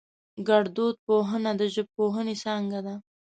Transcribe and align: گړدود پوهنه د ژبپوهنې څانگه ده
گړدود 0.47 0.95
پوهنه 1.05 1.51
د 1.59 1.61
ژبپوهنې 1.73 2.35
څانگه 2.43 2.79
ده 2.85 2.95